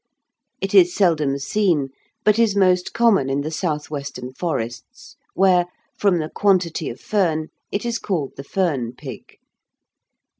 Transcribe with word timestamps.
It 0.61 0.73
is 0.73 0.95
seldom 0.95 1.37
seen, 1.37 1.89
but 2.23 2.39
is 2.39 2.55
most 2.55 2.91
common 2.91 3.29
in 3.29 3.41
the 3.41 3.51
south 3.51 3.91
western 3.91 4.33
forests, 4.33 5.15
where, 5.35 5.67
from 5.95 6.17
the 6.17 6.27
quantity 6.29 6.89
of 6.89 6.99
fern, 6.99 7.49
it 7.71 7.85
is 7.85 7.99
called 7.99 8.33
the 8.35 8.43
fern 8.43 8.93
pig. 8.95 9.37